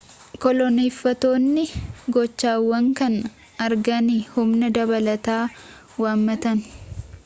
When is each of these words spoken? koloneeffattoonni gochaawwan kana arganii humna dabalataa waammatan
koloneeffattoonni 0.41 1.63
gochaawwan 2.15 2.85
kana 2.99 3.21
arganii 3.65 4.23
humna 4.33 4.67
dabalataa 4.79 5.43
waammatan 6.05 6.57